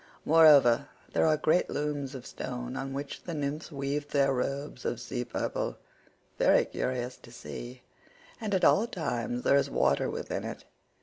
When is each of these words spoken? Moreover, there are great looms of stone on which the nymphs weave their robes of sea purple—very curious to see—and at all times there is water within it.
Moreover, 0.25 0.89
there 1.13 1.27
are 1.27 1.37
great 1.37 1.69
looms 1.69 2.15
of 2.15 2.25
stone 2.25 2.75
on 2.75 2.91
which 2.91 3.21
the 3.21 3.35
nymphs 3.35 3.71
weave 3.71 4.09
their 4.09 4.33
robes 4.33 4.83
of 4.83 4.99
sea 4.99 5.23
purple—very 5.23 6.65
curious 6.65 7.17
to 7.17 7.31
see—and 7.31 8.55
at 8.55 8.65
all 8.65 8.87
times 8.87 9.43
there 9.43 9.55
is 9.57 9.69
water 9.69 10.09
within 10.09 10.43
it. 10.43 10.65